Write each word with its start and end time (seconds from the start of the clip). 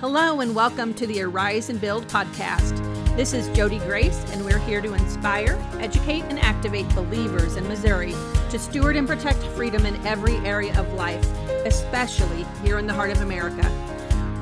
Hello, 0.00 0.38
and 0.42 0.54
welcome 0.54 0.94
to 0.94 1.08
the 1.08 1.20
Arise 1.22 1.70
and 1.70 1.80
Build 1.80 2.06
podcast. 2.06 2.76
This 3.16 3.32
is 3.32 3.48
Jodi 3.48 3.80
Grace, 3.80 4.24
and 4.30 4.44
we're 4.44 4.60
here 4.60 4.80
to 4.80 4.94
inspire, 4.94 5.60
educate, 5.80 6.22
and 6.28 6.38
activate 6.38 6.88
believers 6.94 7.56
in 7.56 7.66
Missouri 7.66 8.14
to 8.50 8.60
steward 8.60 8.94
and 8.94 9.08
protect 9.08 9.42
freedom 9.56 9.84
in 9.86 10.06
every 10.06 10.36
area 10.46 10.78
of 10.78 10.92
life, 10.92 11.28
especially 11.66 12.46
here 12.62 12.78
in 12.78 12.86
the 12.86 12.92
heart 12.92 13.10
of 13.10 13.22
America. 13.22 13.68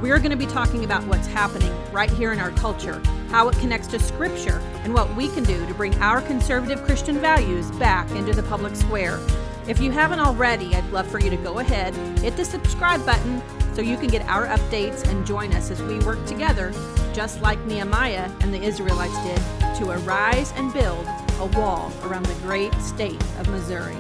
We 0.03 0.11
are 0.11 0.19
going 0.19 0.31
to 0.31 0.37
be 0.37 0.45
talking 0.45 0.85
about 0.85 1.07
what's 1.07 1.27
happening 1.27 1.73
right 1.91 2.11
here 2.11 2.33
in 2.33 2.39
our 2.39 2.51
culture, 2.51 3.01
how 3.31 3.49
it 3.49 3.57
connects 3.57 3.87
to 3.89 3.99
Scripture, 3.99 4.61
and 4.85 4.93
what 4.93 5.17
we 5.17 5.29
can 5.29 5.45
do 5.45 5.65
to 5.67 5.73
bring 5.73 5.95
our 6.03 6.21
conservative 6.21 6.85
Christian 6.85 7.19
values 7.19 7.71
back 7.71 8.11
into 8.11 8.35
the 8.35 8.43
public 8.43 8.77
square. 8.77 9.19
If 9.67 9.81
you 9.81 9.91
haven't 9.91 10.21
already, 10.21 10.75
I'd 10.75 10.93
love 10.93 11.11
for 11.11 11.19
you 11.19 11.31
to 11.31 11.37
go 11.39 11.61
ahead, 11.61 11.95
hit 12.19 12.37
the 12.37 12.45
subscribe 12.45 13.07
button 13.07 13.43
so 13.77 13.83
you 13.83 13.99
can 13.99 14.09
get 14.09 14.27
our 14.27 14.47
updates 14.47 15.07
and 15.07 15.27
join 15.27 15.53
us 15.53 15.71
as 15.71 15.83
we 15.83 15.99
work 15.99 16.25
together, 16.25 16.73
just 17.13 17.43
like 17.43 17.63
Nehemiah 17.67 18.31
and 18.41 18.53
the 18.53 18.63
Israelites 18.63 19.23
did, 19.23 19.39
to 19.77 19.91
arise 19.91 20.51
and 20.57 20.73
build 20.73 21.07
a 21.41 21.45
wall 21.55 21.93
around 22.05 22.25
the 22.25 22.35
great 22.37 22.73
state 22.77 23.23
of 23.39 23.47
Missouri. 23.51 23.99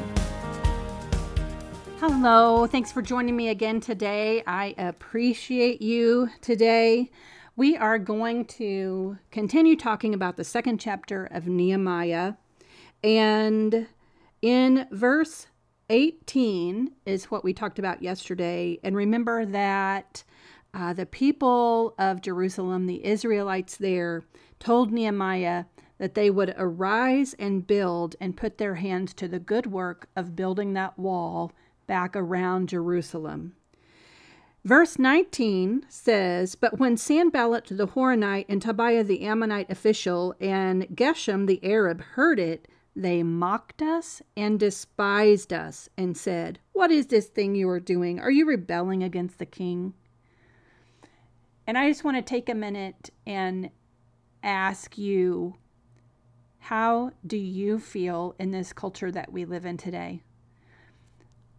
Hello, 2.00 2.66
thanks 2.66 2.90
for 2.90 3.02
joining 3.02 3.36
me 3.36 3.50
again 3.50 3.80
today. 3.80 4.42
I 4.46 4.74
appreciate 4.78 5.82
you 5.82 6.30
today. 6.40 7.10
We 7.54 7.76
are 7.76 7.98
going 7.98 8.46
to 8.46 9.18
continue 9.30 9.76
talking 9.76 10.14
about 10.14 10.38
the 10.38 10.44
second 10.44 10.80
chapter 10.80 11.26
of 11.26 11.48
Nehemiah. 11.48 12.32
And 13.04 13.88
in 14.40 14.88
verse 14.90 15.48
18 15.88 16.90
is 17.04 17.26
what 17.26 17.44
we 17.44 17.52
talked 17.52 17.78
about 17.78 18.02
yesterday. 18.02 18.78
And 18.82 18.96
remember 18.96 19.44
that 19.46 20.24
uh, 20.74 20.92
the 20.92 21.06
people 21.06 21.94
of 21.98 22.20
Jerusalem, 22.20 22.86
the 22.86 23.04
Israelites 23.04 23.76
there, 23.76 24.24
told 24.58 24.92
Nehemiah 24.92 25.64
that 25.98 26.14
they 26.14 26.30
would 26.30 26.54
arise 26.58 27.34
and 27.38 27.66
build 27.66 28.16
and 28.20 28.36
put 28.36 28.58
their 28.58 28.74
hands 28.74 29.14
to 29.14 29.28
the 29.28 29.38
good 29.38 29.66
work 29.66 30.08
of 30.14 30.36
building 30.36 30.74
that 30.74 30.98
wall 30.98 31.52
back 31.86 32.14
around 32.14 32.68
Jerusalem. 32.68 33.54
Verse 34.64 34.98
19 34.98 35.86
says, 35.88 36.56
But 36.56 36.78
when 36.78 36.96
Sanballat 36.96 37.68
the 37.70 37.86
Horonite 37.86 38.46
and 38.48 38.60
Tobiah 38.60 39.04
the 39.04 39.22
Ammonite 39.22 39.70
official 39.70 40.34
and 40.40 40.88
Geshem 40.88 41.46
the 41.46 41.64
Arab 41.64 42.00
heard 42.00 42.40
it, 42.40 42.66
they 42.96 43.22
mocked 43.22 43.82
us 43.82 44.22
and 44.36 44.58
despised 44.58 45.52
us 45.52 45.88
and 45.98 46.16
said, 46.16 46.58
What 46.72 46.90
is 46.90 47.06
this 47.06 47.26
thing 47.26 47.54
you 47.54 47.68
are 47.68 47.78
doing? 47.78 48.18
Are 48.18 48.30
you 48.30 48.46
rebelling 48.46 49.02
against 49.02 49.38
the 49.38 49.46
king? 49.46 49.92
And 51.66 51.76
I 51.76 51.88
just 51.88 52.04
want 52.04 52.16
to 52.16 52.22
take 52.22 52.48
a 52.48 52.54
minute 52.54 53.10
and 53.26 53.70
ask 54.42 54.96
you, 54.96 55.56
how 56.58 57.12
do 57.26 57.36
you 57.36 57.78
feel 57.78 58.34
in 58.38 58.50
this 58.50 58.72
culture 58.72 59.12
that 59.12 59.32
we 59.32 59.44
live 59.44 59.66
in 59.66 59.76
today? 59.76 60.22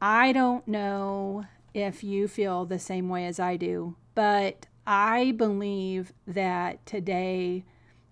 I 0.01 0.31
don't 0.31 0.67
know 0.67 1.45
if 1.73 2.03
you 2.03 2.27
feel 2.27 2.65
the 2.65 2.79
same 2.79 3.09
way 3.09 3.25
as 3.25 3.39
I 3.39 3.57
do, 3.57 3.95
but 4.15 4.65
I 4.85 5.31
believe 5.31 6.13
that 6.25 6.85
today 6.85 7.63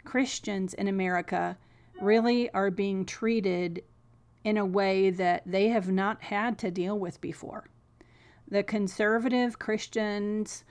Christians 0.04 0.73
in 0.73 0.88
America 0.88 1.58
really 2.02 2.50
are 2.52 2.72
being 2.72 3.06
treated 3.06 3.84
in 4.44 4.58
a 4.58 4.66
way 4.66 5.10
that 5.10 5.44
they 5.46 5.70
have 5.70 5.90
not 5.90 6.22
had 6.22 6.58
to 6.60 6.72
deal 6.72 6.98
with 6.98 7.20
before. 7.22 7.68
The 8.48 8.64
conservative 8.64 9.58
Christians, 9.58 10.64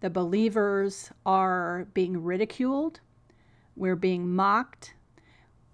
the 0.00 0.10
believers, 0.10 1.10
are 1.24 1.88
being 1.92 2.22
ridiculed, 2.22 3.00
we're 3.74 3.96
being 3.96 4.34
mocked, 4.34 4.94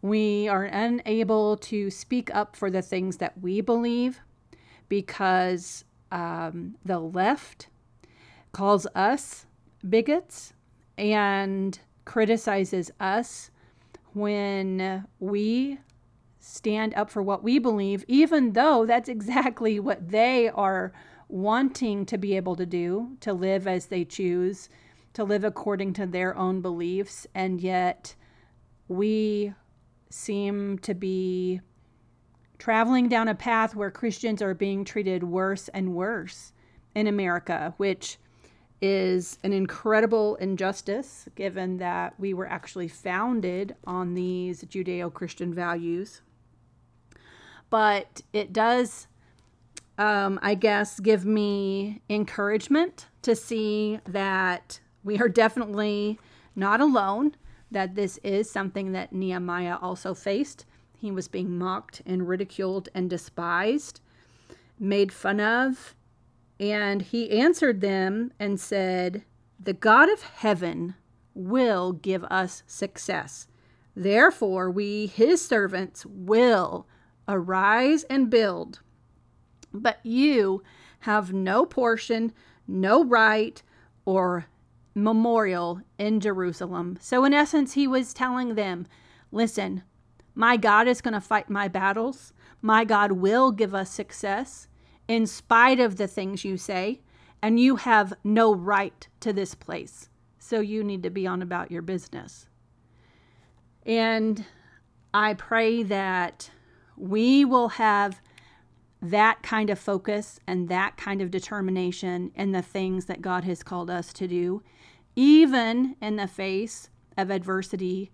we 0.01 0.49
are 0.49 0.65
unable 0.65 1.57
to 1.59 1.91
speak 1.91 2.35
up 2.35 2.57
for 2.57 2.71
the 2.71 2.83
things 2.83 3.19
that 3.19 3.41
we 3.41 3.61
believe 3.61 4.21
because 4.89 5.85
um, 6.11 6.75
the 6.85 6.99
left 6.99 7.69
calls 8.51 8.87
us 8.95 9.47
bigots 9.89 10.53
and 10.99 11.79
criticizes 12.05 12.91
us 12.99 13.52
when 14.15 15.07
we 15.21 15.79
stand 16.39 16.95
up 16.95 17.11
for 17.11 17.23
what 17.23 17.43
we 17.45 17.59
believe, 17.59 18.05
even 18.09 18.53
though 18.53 18.85
that's 18.85 19.09
exactly 19.09 19.79
what 19.79 20.11
they 20.11 20.49
are 20.49 20.93
wanting 21.29 22.05
to 22.07 22.19
be 22.19 22.37
able 22.37 22.57
to 22.57 22.67
do, 22.67 23.17
to 23.21 23.33
live 23.33 23.67
as 23.67 23.87
they 23.87 24.05
choose, 24.05 24.69
to 25.15 25.25
live 25.25 25.45
according 25.45 25.93
to 25.95 26.07
their 26.07 26.37
own 26.37 26.61
beliefs. 26.61 27.27
And 27.35 27.61
yet 27.61 28.15
we 28.89 29.55
seem 30.11 30.79
to 30.81 30.95
be 30.95 31.61
traveling 32.59 33.09
down 33.09 33.29
a 33.29 33.35
path 33.35 33.75
where 33.75 33.91
Christians 33.91 34.43
are 34.43 34.55
being 34.55 34.85
treated 34.85 35.25
worse 35.25 35.69
and 35.69 35.95
worse 35.95 36.53
in 36.95 37.07
America, 37.07 37.75
which 37.77 38.19
is 38.83 39.39
an 39.45 39.53
incredible 39.53 40.35
injustice 40.37 41.29
given 41.37 41.79
that 41.79 42.19
we 42.19 42.35
were 42.35 42.49
actually 42.49 42.89
founded 42.89 43.77
on 43.87 44.15
these 44.15 44.65
Judeo 44.65 45.13
Christian 45.13 45.55
values. 45.55 46.21
But 47.71 48.23
it 48.33 48.53
does, 48.53 49.07
um, 49.97 50.41
I 50.43 50.57
guess, 50.57 50.99
give 50.99 51.25
me 51.25 52.03
encouragement 52.11 53.07
to 53.23 53.37
see 53.37 54.01
that 54.07 54.81
we 55.05 55.19
are 55.19 55.29
definitely 55.29 56.19
not 56.57 56.81
alone, 56.81 57.37
that 57.71 57.95
this 57.95 58.19
is 58.19 58.51
something 58.51 58.93
that 58.93 59.13
Nehemiah 59.13 59.77
also 59.81 60.13
faced. 60.13 60.67
He 60.99 61.13
was 61.13 61.29
being 61.29 61.57
mocked 61.57 62.03
and 62.05 62.29
ridiculed 62.29 62.89
and 62.95 63.09
despised, 63.09 64.01
made 64.79 65.13
fun 65.13 65.41
of, 65.41 65.95
and 66.63 67.03
he 67.03 67.29
answered 67.41 67.81
them 67.81 68.33
and 68.39 68.61
said, 68.61 69.25
The 69.59 69.73
God 69.73 70.09
of 70.09 70.23
heaven 70.23 70.95
will 71.35 71.91
give 71.91 72.23
us 72.25 72.63
success. 72.69 73.49
Therefore, 73.97 74.71
we, 74.71 75.07
his 75.07 75.45
servants, 75.45 76.07
will 76.07 76.87
arise 77.27 78.05
and 78.05 78.31
build. 78.31 78.79
But 79.75 79.99
you 80.05 80.63
have 81.01 81.33
no 81.33 81.67
portion, 81.67 82.33
no 82.69 83.05
right, 83.05 83.61
or 84.05 84.47
memorial 84.95 85.81
in 85.99 86.21
Jerusalem. 86.21 86.97
So, 87.01 87.25
in 87.25 87.35
essence, 87.35 87.73
he 87.73 87.89
was 87.89 88.15
telling 88.15 88.55
them, 88.55 88.87
Listen, 89.33 89.83
my 90.37 90.57
God 90.57 90.87
is 90.87 91.01
going 91.01 91.15
to 91.15 91.21
fight 91.21 91.51
my 91.51 91.67
battles. 91.67 92.33
My 92.61 92.85
God 92.85 93.13
will 93.13 93.51
give 93.51 93.75
us 93.75 93.91
success 93.91 94.69
in 95.09 95.27
spite 95.27 95.81
of 95.81 95.97
the 95.97 96.07
things 96.07 96.45
you 96.45 96.57
say, 96.57 97.01
and 97.43 97.59
you 97.59 97.77
have 97.77 98.13
no 98.23 98.55
right 98.55 99.09
to 99.21 99.33
this 99.33 99.55
place. 99.55 100.09
So 100.39 100.61
you 100.61 100.85
need 100.85 101.03
to 101.03 101.11
be 101.11 101.27
on 101.27 101.43
about 101.43 101.71
your 101.71 101.83
business. 101.83 102.47
And 103.85 104.45
I 105.13 105.35
pray 105.35 105.83
that 105.83 106.51
we 106.97 107.45
will 107.45 107.69
have 107.69 108.21
that 109.01 109.43
kind 109.43 109.71
of 109.71 109.79
focus 109.79 110.39
and 110.47 110.69
that 110.69 110.97
kind 110.97 111.21
of 111.21 111.31
determination 111.31 112.31
in 112.37 112.53
the 112.53 112.63
things 112.63 113.07
that 113.07 113.21
God 113.21 113.45
has 113.45 113.63
called 113.65 113.91
us 113.91 114.13
to 114.15 114.29
do, 114.29 114.63
even 115.17 115.97
in 116.01 116.17
the 116.17 116.29
face 116.29 116.89
of 117.17 117.31
adversity, 117.31 118.13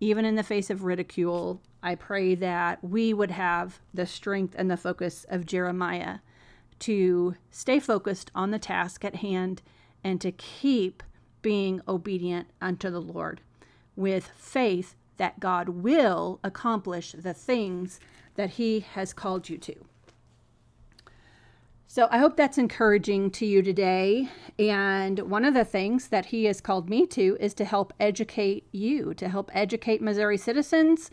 even 0.00 0.24
in 0.24 0.36
the 0.36 0.44
face 0.44 0.70
of 0.70 0.84
ridicule, 0.84 1.60
I 1.84 1.96
pray 1.96 2.34
that 2.36 2.82
we 2.82 3.12
would 3.12 3.30
have 3.30 3.78
the 3.92 4.06
strength 4.06 4.54
and 4.56 4.70
the 4.70 4.76
focus 4.78 5.26
of 5.28 5.44
Jeremiah 5.44 6.20
to 6.78 7.36
stay 7.50 7.78
focused 7.78 8.30
on 8.34 8.50
the 8.50 8.58
task 8.58 9.04
at 9.04 9.16
hand 9.16 9.60
and 10.02 10.18
to 10.22 10.32
keep 10.32 11.02
being 11.42 11.82
obedient 11.86 12.48
unto 12.58 12.88
the 12.88 13.02
Lord 13.02 13.42
with 13.96 14.30
faith 14.34 14.94
that 15.18 15.40
God 15.40 15.68
will 15.68 16.40
accomplish 16.42 17.12
the 17.12 17.34
things 17.34 18.00
that 18.36 18.50
He 18.50 18.80
has 18.80 19.12
called 19.12 19.50
you 19.50 19.58
to. 19.58 19.74
So 21.86 22.08
I 22.10 22.16
hope 22.16 22.36
that's 22.36 22.56
encouraging 22.56 23.30
to 23.32 23.46
you 23.46 23.62
today. 23.62 24.30
And 24.58 25.18
one 25.30 25.44
of 25.44 25.52
the 25.52 25.66
things 25.66 26.08
that 26.08 26.26
he 26.26 26.46
has 26.46 26.60
called 26.60 26.90
me 26.90 27.06
to 27.06 27.36
is 27.38 27.54
to 27.54 27.64
help 27.64 27.92
educate 28.00 28.66
you, 28.72 29.14
to 29.14 29.28
help 29.28 29.48
educate 29.54 30.02
Missouri 30.02 30.36
citizens 30.36 31.10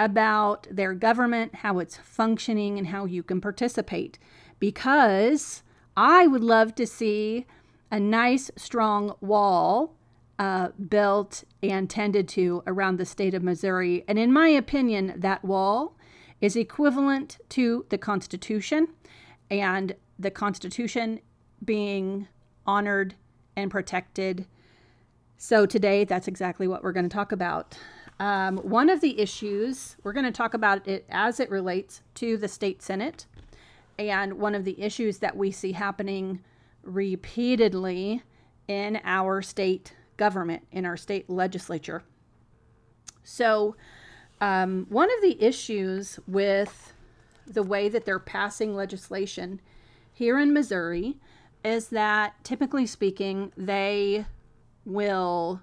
about 0.00 0.66
their 0.70 0.94
government, 0.94 1.56
how 1.56 1.78
it's 1.78 1.98
functioning, 1.98 2.78
and 2.78 2.88
how 2.88 3.04
you 3.04 3.22
can 3.22 3.40
participate. 3.40 4.18
Because 4.58 5.62
I 5.96 6.26
would 6.26 6.42
love 6.42 6.74
to 6.76 6.86
see 6.86 7.46
a 7.90 8.00
nice, 8.00 8.50
strong 8.56 9.14
wall 9.20 9.94
uh, 10.38 10.68
built 10.88 11.44
and 11.62 11.90
tended 11.90 12.26
to 12.28 12.62
around 12.66 12.96
the 12.96 13.04
state 13.04 13.34
of 13.34 13.42
Missouri. 13.42 14.04
And 14.08 14.18
in 14.18 14.32
my 14.32 14.48
opinion, 14.48 15.12
that 15.16 15.44
wall 15.44 15.96
is 16.40 16.56
equivalent 16.56 17.36
to 17.50 17.84
the 17.90 17.98
Constitution. 17.98 18.88
And 19.50 19.94
the 20.18 20.30
Constitution 20.30 21.20
being 21.62 22.28
honored 22.66 23.16
and 23.56 23.70
protected. 23.70 24.46
So, 25.36 25.66
today, 25.66 26.04
that's 26.04 26.28
exactly 26.28 26.68
what 26.68 26.82
we're 26.82 26.92
going 26.92 27.08
to 27.08 27.14
talk 27.14 27.32
about. 27.32 27.76
Um, 28.20 28.58
one 28.58 28.90
of 28.90 29.00
the 29.00 29.18
issues, 29.18 29.96
we're 30.04 30.12
going 30.12 30.26
to 30.26 30.30
talk 30.30 30.52
about 30.52 30.86
it 30.86 31.06
as 31.08 31.40
it 31.40 31.50
relates 31.50 32.02
to 32.16 32.36
the 32.36 32.48
state 32.48 32.82
Senate. 32.82 33.26
And 33.98 34.34
one 34.34 34.54
of 34.54 34.64
the 34.64 34.80
issues 34.80 35.18
that 35.18 35.36
we 35.36 35.50
see 35.50 35.72
happening 35.72 36.40
repeatedly 36.82 38.22
in 38.68 39.00
our 39.04 39.40
state 39.40 39.94
government, 40.18 40.66
in 40.70 40.84
our 40.84 40.98
state 40.98 41.30
legislature. 41.30 42.02
So, 43.24 43.74
um, 44.42 44.86
one 44.90 45.08
of 45.10 45.22
the 45.22 45.42
issues 45.42 46.20
with 46.26 46.92
the 47.46 47.62
way 47.62 47.88
that 47.88 48.04
they're 48.04 48.18
passing 48.18 48.76
legislation 48.76 49.60
here 50.12 50.38
in 50.38 50.52
Missouri 50.52 51.16
is 51.64 51.88
that 51.88 52.34
typically 52.44 52.86
speaking, 52.86 53.52
they 53.56 54.26
will, 54.84 55.60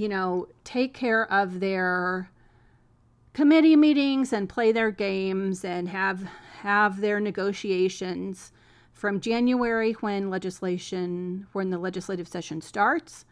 you 0.00 0.08
know, 0.08 0.48
take 0.64 0.94
care 0.94 1.30
of 1.30 1.60
their 1.60 2.30
committee 3.34 3.76
meetings 3.76 4.32
and 4.32 4.48
play 4.48 4.72
their 4.72 4.90
games 4.90 5.62
and 5.62 5.90
have 5.90 6.26
have 6.62 7.02
their 7.02 7.20
negotiations 7.20 8.50
from 8.94 9.20
January 9.20 9.92
when 10.00 10.30
legislation 10.30 11.46
when 11.52 11.68
the 11.68 11.76
legislative 11.76 12.26
session 12.26 12.62
starts 12.62 13.26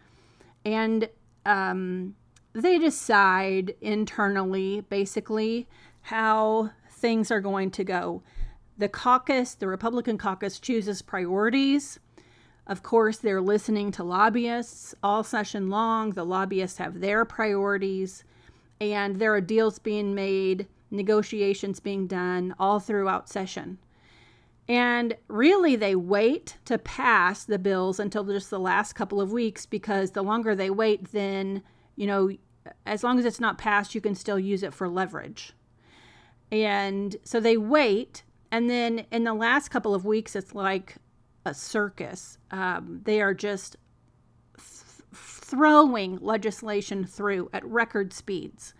and 0.62 1.09
um, 1.47 2.15
they 2.53 2.79
decide 2.79 3.75
internally 3.81 4.82
basically 4.82 5.67
how 6.03 6.71
things 6.91 7.31
are 7.31 7.41
going 7.41 7.71
to 7.71 7.82
go. 7.82 8.23
The 8.76 8.91
caucus, 8.91 9.55
the 9.55 9.69
Republican 9.69 10.19
caucus, 10.19 10.61
chooses 10.61 11.00
priorities. 11.00 11.99
Of 12.69 12.82
course, 12.82 13.17
they're 13.17 13.41
listening 13.41 13.91
to 13.93 14.05
lobbyists 14.05 14.94
all 15.03 15.25
session 15.25 15.70
long. 15.70 16.11
The 16.11 16.25
lobbyists 16.25 16.76
have 16.79 17.00
their 17.00 17.25
priorities, 17.25 18.25
and 18.79 19.17
there 19.17 19.35
are 19.35 19.41
deals 19.41 19.79
being 19.79 20.15
made, 20.15 20.69
negotiations 20.91 21.81
being 21.81 22.06
done 22.06 22.55
all 22.59 22.79
throughout 22.79 23.31
session. 23.31 23.79
And 24.69 25.17
really, 25.29 25.76
they 25.76 25.94
wait 25.94 26.59
to 26.67 26.76
pass 26.76 27.43
the 27.43 27.59
bills 27.59 27.99
until 27.99 28.25
just 28.25 28.50
the 28.50 28.61
last 28.61 28.93
couple 28.93 29.19
of 29.19 29.32
weeks 29.32 29.64
because 29.64 30.11
the 30.11 30.23
longer 30.23 30.55
they 30.55 30.69
wait, 30.69 31.12
then, 31.12 31.62
you 31.97 32.06
know, 32.06 32.31
as 32.85 33.03
long 33.03 33.19
as 33.19 33.25
it's 33.25 33.41
not 33.41 33.56
passed, 33.56 33.94
you 33.94 34.03
can 34.03 34.14
still 34.14 34.38
use 34.38 34.62
it 34.62 34.75
for 34.75 34.91
leverage. 34.91 35.55
And 36.53 37.17
so 37.25 37.41
they 37.41 37.56
wait. 37.56 38.25
And 38.50 38.69
then 38.69 39.06
in 39.11 39.25
the 39.25 39.32
last 39.32 39.71
couple 39.71 39.94
of 39.94 40.05
weeks, 40.05 40.37
it's 40.37 40.55
like 40.55 40.97
a 41.44 41.55
circus. 41.55 42.38
Um, 42.50 43.00
they 43.05 43.20
are 43.20 43.35
just 43.35 43.76
th- 44.56 45.02
throwing 45.14 46.19
legislation 46.19 47.05
through 47.05 47.50
at 47.52 47.64
record 47.64 48.12
speeds. 48.12 48.75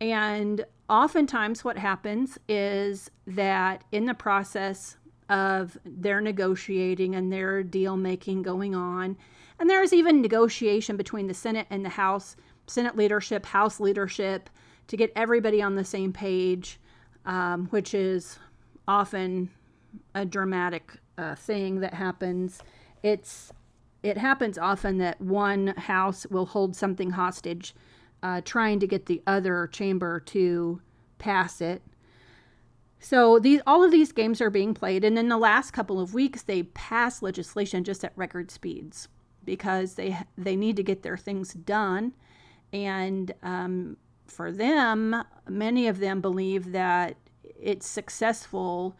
And 0.00 0.64
oftentimes, 0.88 1.64
what 1.64 1.78
happens 1.78 2.38
is 2.48 3.10
that 3.26 3.84
in 3.92 4.04
the 4.04 4.14
process 4.14 4.96
of 5.28 5.78
their 5.84 6.20
negotiating 6.20 7.14
and 7.14 7.32
their 7.32 7.62
deal 7.62 7.96
making 7.96 8.42
going 8.42 8.74
on, 8.74 9.16
and 9.58 9.70
there's 9.70 9.92
even 9.92 10.20
negotiation 10.20 10.96
between 10.96 11.26
the 11.26 11.34
Senate 11.34 11.66
and 11.70 11.84
the 11.84 11.90
House, 11.90 12.36
Senate 12.66 12.96
leadership, 12.96 13.46
House 13.46 13.80
leadership, 13.80 14.50
to 14.88 14.96
get 14.96 15.12
everybody 15.16 15.62
on 15.62 15.74
the 15.74 15.84
same 15.84 16.12
page, 16.12 16.78
um, 17.24 17.66
which 17.68 17.94
is 17.94 18.38
often 18.86 19.50
a 20.14 20.24
dramatic 20.24 20.98
uh, 21.18 21.34
thing 21.34 21.80
that 21.80 21.94
happens. 21.94 22.62
It's 23.02 23.52
it 24.02 24.18
happens 24.18 24.58
often 24.58 24.98
that 24.98 25.20
one 25.20 25.68
house 25.76 26.26
will 26.26 26.46
hold 26.46 26.76
something 26.76 27.10
hostage, 27.10 27.74
uh, 28.22 28.40
trying 28.44 28.78
to 28.80 28.86
get 28.86 29.06
the 29.06 29.22
other 29.26 29.66
chamber 29.66 30.20
to 30.20 30.80
pass 31.18 31.60
it. 31.60 31.82
So 32.98 33.38
these 33.38 33.60
all 33.66 33.82
of 33.82 33.90
these 33.90 34.12
games 34.12 34.40
are 34.40 34.50
being 34.50 34.74
played, 34.74 35.04
and 35.04 35.18
in 35.18 35.28
the 35.28 35.38
last 35.38 35.72
couple 35.72 36.00
of 36.00 36.14
weeks, 36.14 36.42
they 36.42 36.64
pass 36.64 37.22
legislation 37.22 37.84
just 37.84 38.04
at 38.04 38.12
record 38.16 38.50
speeds 38.50 39.08
because 39.44 39.94
they 39.94 40.18
they 40.36 40.56
need 40.56 40.76
to 40.76 40.82
get 40.82 41.02
their 41.02 41.16
things 41.16 41.52
done, 41.52 42.14
and 42.72 43.32
um, 43.42 43.96
for 44.26 44.50
them, 44.50 45.24
many 45.48 45.86
of 45.86 45.98
them 45.98 46.20
believe 46.20 46.72
that 46.72 47.16
it's 47.42 47.86
successful. 47.86 48.96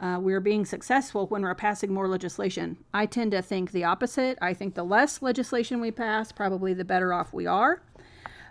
Uh, 0.00 0.18
we're 0.20 0.40
being 0.40 0.64
successful 0.64 1.26
when 1.26 1.42
we're 1.42 1.54
passing 1.54 1.92
more 1.92 2.06
legislation. 2.06 2.76
I 2.94 3.06
tend 3.06 3.32
to 3.32 3.42
think 3.42 3.72
the 3.72 3.84
opposite. 3.84 4.38
I 4.40 4.54
think 4.54 4.74
the 4.74 4.84
less 4.84 5.22
legislation 5.22 5.80
we 5.80 5.90
pass, 5.90 6.30
probably 6.30 6.72
the 6.72 6.84
better 6.84 7.12
off 7.12 7.32
we 7.32 7.46
are. 7.46 7.82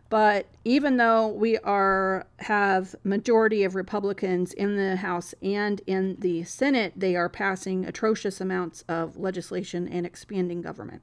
But 0.09 0.47
even 0.63 0.97
though 0.97 1.27
we 1.27 1.57
are 1.59 2.27
have 2.39 2.95
majority 3.03 3.63
of 3.63 3.75
Republicans 3.75 4.53
in 4.53 4.77
the 4.77 4.97
House 4.97 5.33
and 5.41 5.81
in 5.85 6.15
the 6.19 6.43
Senate, 6.43 6.93
they 6.95 7.15
are 7.15 7.27
passing 7.27 7.85
atrocious 7.85 8.39
amounts 8.39 8.83
of 8.87 9.17
legislation 9.17 9.87
and 9.87 10.05
expanding 10.05 10.61
government. 10.61 11.01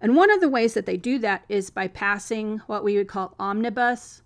And 0.00 0.16
one 0.16 0.30
of 0.30 0.40
the 0.40 0.48
ways 0.48 0.74
that 0.74 0.86
they 0.86 0.96
do 0.96 1.18
that 1.20 1.44
is 1.48 1.70
by 1.70 1.88
passing 1.88 2.58
what 2.66 2.84
we 2.84 2.96
would 2.96 3.08
call 3.08 3.34
omnibus 3.38 4.22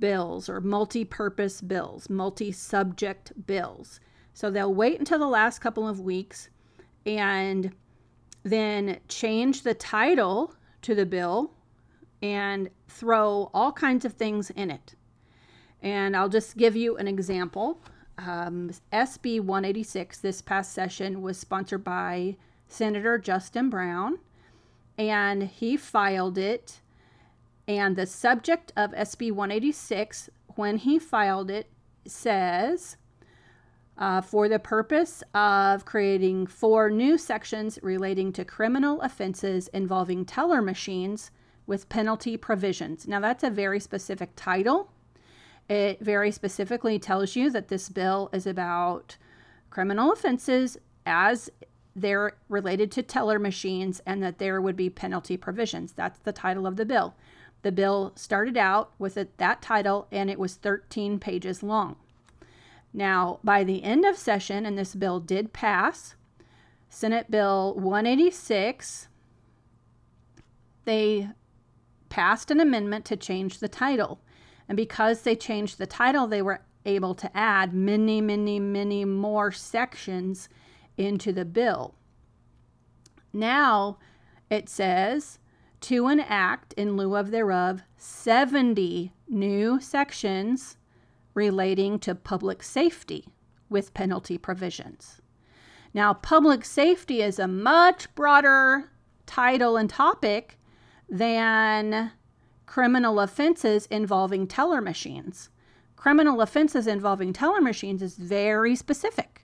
bills 0.00 0.48
or 0.48 0.60
multi 0.60 1.04
purpose 1.04 1.60
bills, 1.60 2.10
multi 2.10 2.50
subject 2.50 3.46
bills. 3.46 4.00
So 4.32 4.50
they'll 4.50 4.74
wait 4.74 4.98
until 4.98 5.18
the 5.18 5.26
last 5.26 5.60
couple 5.60 5.86
of 5.86 6.00
weeks 6.00 6.48
and 7.06 7.72
then 8.42 8.98
change 9.08 9.62
the 9.62 9.74
title 9.74 10.54
to 10.82 10.94
the 10.94 11.06
bill 11.06 11.52
and 12.22 12.70
throw 12.88 13.50
all 13.54 13.72
kinds 13.72 14.04
of 14.04 14.14
things 14.14 14.50
in 14.50 14.70
it. 14.70 14.94
And 15.82 16.16
I'll 16.16 16.28
just 16.28 16.56
give 16.56 16.76
you 16.76 16.96
an 16.96 17.08
example. 17.08 17.80
Um, 18.18 18.70
SB 18.92 19.40
186 19.40 20.18
this 20.18 20.42
past 20.42 20.72
session 20.72 21.22
was 21.22 21.38
sponsored 21.38 21.84
by 21.84 22.36
Senator 22.68 23.18
Justin 23.18 23.70
Brown 23.70 24.18
and 24.98 25.44
he 25.44 25.76
filed 25.76 26.36
it. 26.36 26.80
And 27.68 27.96
the 27.96 28.06
subject 28.06 28.72
of 28.76 28.92
SB 28.92 29.32
186, 29.32 30.30
when 30.56 30.78
he 30.78 30.98
filed 30.98 31.50
it, 31.50 31.70
says 32.06 32.96
uh, 33.98 34.20
for 34.20 34.48
the 34.48 34.58
purpose 34.58 35.22
of 35.34 35.84
creating 35.84 36.46
four 36.46 36.90
new 36.90 37.18
sections 37.18 37.78
relating 37.82 38.32
to 38.32 38.44
criminal 38.44 39.00
offenses 39.02 39.68
involving 39.68 40.24
teller 40.24 40.62
machines 40.62 41.30
with 41.66 41.88
penalty 41.88 42.36
provisions. 42.36 43.06
Now, 43.06 43.20
that's 43.20 43.44
a 43.44 43.50
very 43.50 43.78
specific 43.78 44.30
title. 44.34 44.90
It 45.68 46.00
very 46.00 46.32
specifically 46.32 46.98
tells 46.98 47.36
you 47.36 47.50
that 47.50 47.68
this 47.68 47.88
bill 47.88 48.30
is 48.32 48.46
about 48.46 49.16
criminal 49.68 50.12
offenses 50.12 50.76
as 51.06 51.50
they're 51.94 52.32
related 52.48 52.90
to 52.92 53.02
teller 53.02 53.38
machines 53.38 54.00
and 54.06 54.22
that 54.22 54.38
there 54.38 54.60
would 54.60 54.76
be 54.76 54.90
penalty 54.90 55.36
provisions. 55.36 55.92
That's 55.92 56.18
the 56.20 56.32
title 56.32 56.66
of 56.66 56.76
the 56.76 56.84
bill. 56.84 57.14
The 57.62 57.72
bill 57.72 58.12
started 58.16 58.56
out 58.56 58.92
with 58.98 59.16
it, 59.16 59.36
that 59.38 59.60
title 59.60 60.06
and 60.10 60.30
it 60.30 60.38
was 60.38 60.54
13 60.54 61.18
pages 61.18 61.62
long. 61.62 61.96
Now, 62.92 63.38
by 63.44 63.62
the 63.64 63.82
end 63.84 64.04
of 64.04 64.16
session, 64.16 64.66
and 64.66 64.76
this 64.76 64.94
bill 64.94 65.20
did 65.20 65.52
pass, 65.52 66.16
Senate 66.88 67.30
Bill 67.30 67.74
186, 67.74 69.08
they 70.84 71.28
passed 72.08 72.50
an 72.50 72.58
amendment 72.58 73.04
to 73.06 73.16
change 73.16 73.58
the 73.58 73.68
title. 73.68 74.20
And 74.68 74.76
because 74.76 75.22
they 75.22 75.36
changed 75.36 75.78
the 75.78 75.86
title, 75.86 76.26
they 76.26 76.42
were 76.42 76.62
able 76.84 77.14
to 77.14 77.36
add 77.36 77.72
many, 77.74 78.20
many, 78.20 78.58
many 78.58 79.04
more 79.04 79.52
sections 79.52 80.48
into 80.96 81.32
the 81.32 81.44
bill. 81.44 81.94
Now 83.32 83.98
it 84.48 84.68
says 84.68 85.38
to 85.80 86.08
enact 86.08 86.72
in 86.74 86.96
lieu 86.96 87.16
of 87.16 87.30
thereof 87.30 87.82
70 87.96 89.12
new 89.28 89.80
sections 89.80 90.76
relating 91.34 91.98
to 92.00 92.14
public 92.14 92.62
safety 92.62 93.28
with 93.68 93.94
penalty 93.94 94.36
provisions. 94.36 95.20
Now, 95.94 96.14
public 96.14 96.64
safety 96.64 97.22
is 97.22 97.38
a 97.38 97.48
much 97.48 98.14
broader 98.14 98.90
title 99.26 99.76
and 99.76 99.88
topic 99.88 100.58
than 101.08 102.12
criminal 102.66 103.20
offenses 103.20 103.86
involving 103.86 104.46
teller 104.46 104.80
machines. 104.80 105.50
Criminal 105.96 106.40
offenses 106.40 106.86
involving 106.86 107.32
teller 107.32 107.60
machines 107.60 108.02
is 108.02 108.16
very 108.16 108.76
specific. 108.76 109.39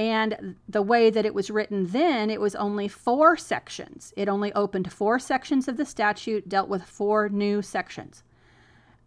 And 0.00 0.56
the 0.66 0.80
way 0.80 1.10
that 1.10 1.26
it 1.26 1.34
was 1.34 1.50
written 1.50 1.88
then, 1.88 2.30
it 2.30 2.40
was 2.40 2.54
only 2.54 2.88
four 2.88 3.36
sections. 3.36 4.14
It 4.16 4.30
only 4.30 4.50
opened 4.54 4.90
four 4.90 5.18
sections 5.18 5.68
of 5.68 5.76
the 5.76 5.84
statute, 5.84 6.48
dealt 6.48 6.70
with 6.70 6.84
four 6.84 7.28
new 7.28 7.60
sections. 7.60 8.22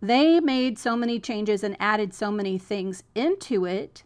They 0.03 0.39
made 0.39 0.77
so 0.77 0.95
many 0.95 1.19
changes 1.19 1.63
and 1.63 1.75
added 1.79 2.13
so 2.13 2.29
many 2.29 2.59
things 2.59 3.01
into 3.15 3.65
it 3.65 4.03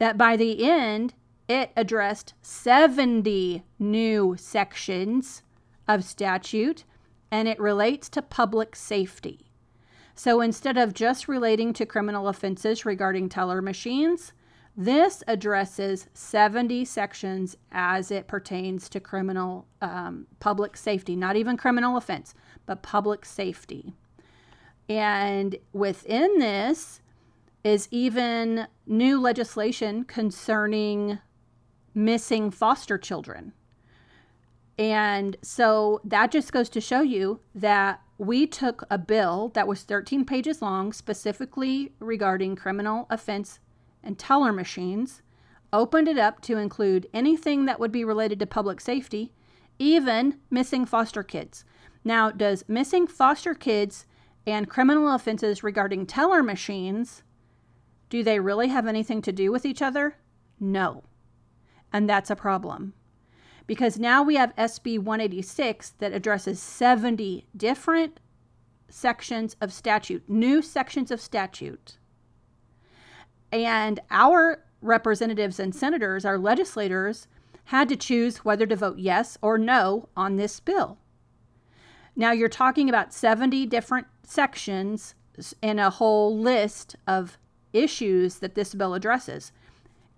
that 0.00 0.18
by 0.18 0.36
the 0.36 0.68
end, 0.68 1.14
it 1.46 1.70
addressed 1.76 2.34
70 2.42 3.62
new 3.78 4.34
sections 4.36 5.44
of 5.86 6.02
statute 6.02 6.82
and 7.30 7.46
it 7.46 7.60
relates 7.60 8.08
to 8.08 8.20
public 8.20 8.74
safety. 8.74 9.52
So 10.16 10.40
instead 10.40 10.78
of 10.78 10.94
just 10.94 11.28
relating 11.28 11.72
to 11.74 11.86
criminal 11.86 12.26
offenses 12.26 12.84
regarding 12.84 13.28
teller 13.28 13.62
machines, 13.62 14.32
this 14.76 15.22
addresses 15.28 16.08
70 16.14 16.84
sections 16.84 17.56
as 17.70 18.10
it 18.10 18.26
pertains 18.26 18.88
to 18.88 19.00
criminal 19.00 19.66
um, 19.80 20.26
public 20.40 20.76
safety, 20.76 21.14
not 21.14 21.36
even 21.36 21.56
criminal 21.56 21.96
offense, 21.96 22.34
but 22.66 22.82
public 22.82 23.24
safety. 23.24 23.94
And 24.88 25.56
within 25.72 26.38
this 26.38 27.00
is 27.62 27.88
even 27.90 28.66
new 28.86 29.20
legislation 29.20 30.04
concerning 30.04 31.18
missing 31.94 32.50
foster 32.50 32.98
children. 32.98 33.52
And 34.76 35.36
so 35.40 36.00
that 36.04 36.32
just 36.32 36.52
goes 36.52 36.68
to 36.70 36.80
show 36.80 37.00
you 37.00 37.40
that 37.54 38.00
we 38.18 38.46
took 38.46 38.84
a 38.90 38.98
bill 38.98 39.50
that 39.54 39.68
was 39.68 39.82
13 39.82 40.24
pages 40.24 40.60
long, 40.60 40.92
specifically 40.92 41.92
regarding 42.00 42.56
criminal 42.56 43.06
offense 43.08 43.60
and 44.04 44.18
teller 44.18 44.52
machines, 44.52 45.22
opened 45.72 46.06
it 46.06 46.18
up 46.18 46.40
to 46.42 46.58
include 46.58 47.08
anything 47.12 47.64
that 47.64 47.80
would 47.80 47.90
be 47.90 48.04
related 48.04 48.38
to 48.38 48.46
public 48.46 48.80
safety, 48.80 49.32
even 49.78 50.38
missing 50.50 50.86
foster 50.86 51.22
kids. 51.22 51.64
Now, 52.04 52.30
does 52.30 52.64
missing 52.68 53.06
foster 53.06 53.54
kids 53.54 54.06
and 54.46 54.68
criminal 54.68 55.12
offenses 55.12 55.64
regarding 55.64 56.06
teller 56.06 56.42
machines 56.42 57.22
do 58.14 58.22
they 58.22 58.38
really 58.38 58.68
have 58.68 58.86
anything 58.86 59.22
to 59.22 59.32
do 59.32 59.50
with 59.50 59.66
each 59.66 59.82
other? 59.82 60.16
No. 60.60 61.02
And 61.92 62.08
that's 62.08 62.30
a 62.30 62.36
problem. 62.36 62.94
Because 63.66 63.98
now 63.98 64.22
we 64.22 64.36
have 64.36 64.54
SB 64.56 65.00
186 65.00 65.90
that 65.98 66.12
addresses 66.12 66.60
70 66.60 67.48
different 67.56 68.20
sections 68.88 69.56
of 69.60 69.72
statute, 69.72 70.28
new 70.28 70.62
sections 70.62 71.10
of 71.10 71.20
statute. 71.20 71.98
And 73.54 74.00
our 74.10 74.64
representatives 74.80 75.60
and 75.60 75.72
senators, 75.72 76.24
our 76.24 76.36
legislators, 76.36 77.28
had 77.66 77.88
to 77.88 77.96
choose 77.96 78.38
whether 78.38 78.66
to 78.66 78.74
vote 78.74 78.98
yes 78.98 79.38
or 79.40 79.58
no 79.58 80.08
on 80.16 80.34
this 80.34 80.58
bill. 80.58 80.98
Now 82.16 82.32
you're 82.32 82.48
talking 82.48 82.88
about 82.88 83.14
70 83.14 83.64
different 83.66 84.08
sections 84.24 85.14
and 85.62 85.78
a 85.78 85.90
whole 85.90 86.36
list 86.36 86.96
of 87.06 87.38
issues 87.72 88.40
that 88.40 88.56
this 88.56 88.74
bill 88.74 88.92
addresses. 88.92 89.52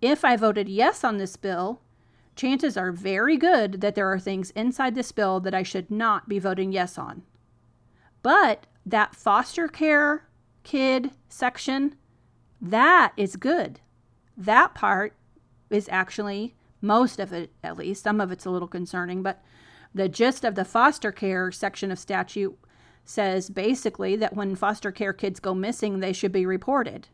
If 0.00 0.25
I 0.25 0.37
voted 0.37 0.66
yes 0.66 1.05
on 1.05 1.19
this 1.19 1.37
bill, 1.37 1.83
chances 2.37 2.78
are 2.78 2.90
very 2.90 3.37
good 3.37 3.83
that 3.83 3.95
there 3.95 4.11
are 4.11 4.19
things 4.19 4.50
inside 4.52 4.95
this 4.95 5.12
bill 5.12 5.40
that 5.40 5.55
I 5.55 5.62
should 5.62 5.90
not 5.90 6.26
be 6.26 6.38
voting 6.38 6.73
yes 6.73 6.97
on. 6.97 7.23
But 8.23 8.66
that 8.87 9.14
foster 9.14 9.69
care 9.69 10.26
kid 10.64 11.11
section, 11.28 11.97
that 12.61 13.13
is 13.17 13.37
good. 13.37 13.81
That 14.37 14.75
part 14.75 15.15
is 15.71 15.89
actually, 15.91 16.55
most 16.81 17.19
of 17.19 17.33
it 17.33 17.53
at 17.63 17.77
least, 17.77 18.03
some 18.03 18.21
of 18.21 18.31
it's 18.31 18.47
a 18.47 18.51
little 18.51 18.69
concerning, 18.69 19.23
but 19.23 19.43
the 19.95 20.09
gist 20.09 20.45
of 20.45 20.55
the 20.55 20.65
foster 20.65 21.13
care 21.13 21.51
section 21.51 21.91
of 21.91 21.99
statute 21.99 22.59
says 23.05 23.49
basically 23.51 24.17
that 24.17 24.35
when 24.35 24.57
foster 24.57 24.93
care 24.93 25.13
kids 25.13 25.41
go 25.41 25.55
missing, 25.55 26.01
they 26.01 26.13
should 26.13 26.33
be 26.33 26.45
reported 26.45 27.09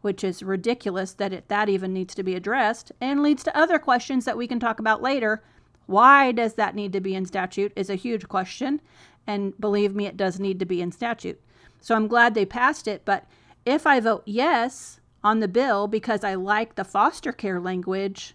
which 0.00 0.24
is 0.24 0.42
ridiculous 0.42 1.12
that 1.12 1.32
it, 1.32 1.48
that 1.48 1.68
even 1.68 1.92
needs 1.92 2.14
to 2.14 2.22
be 2.22 2.34
addressed 2.34 2.92
and 3.00 3.22
leads 3.22 3.42
to 3.42 3.56
other 3.56 3.78
questions 3.78 4.24
that 4.24 4.36
we 4.36 4.46
can 4.46 4.60
talk 4.60 4.80
about 4.80 5.02
later. 5.02 5.42
Why 5.86 6.32
does 6.32 6.54
that 6.54 6.74
need 6.74 6.92
to 6.92 7.00
be 7.00 7.14
in 7.14 7.26
statute 7.26 7.72
is 7.76 7.90
a 7.90 7.96
huge 7.96 8.28
question. 8.28 8.80
And 9.26 9.58
believe 9.60 9.94
me, 9.94 10.06
it 10.06 10.16
does 10.16 10.40
need 10.40 10.58
to 10.60 10.66
be 10.66 10.80
in 10.80 10.92
statute. 10.92 11.40
So 11.80 11.94
I'm 11.94 12.08
glad 12.08 12.34
they 12.34 12.46
passed 12.46 12.88
it. 12.88 13.02
But 13.04 13.26
if 13.70 13.86
I 13.86 14.00
vote 14.00 14.22
yes 14.26 15.00
on 15.22 15.40
the 15.40 15.48
bill 15.48 15.86
because 15.86 16.24
I 16.24 16.34
like 16.34 16.74
the 16.74 16.84
foster 16.84 17.32
care 17.32 17.60
language, 17.60 18.34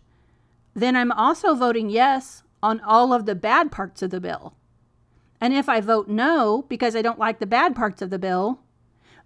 then 0.74 0.96
I'm 0.96 1.12
also 1.12 1.56
voting 1.56 1.90
yes 1.90 2.44
on 2.62 2.80
all 2.82 3.14
of 3.14 3.26
the 3.26 3.36
bad 3.36 3.72
parts 3.72 4.02
of 4.02 4.12
the 4.12 4.20
bill. 4.20 4.56
And 5.42 5.54
if 5.54 5.68
I 5.68 5.82
vote 5.82 6.08
no 6.08 6.66
because 6.70 6.96
I 6.96 7.02
don't 7.02 7.20
like 7.20 7.40
the 7.40 7.46
bad 7.46 7.76
parts 7.76 8.02
of 8.02 8.10
the 8.10 8.20
bill, 8.20 8.60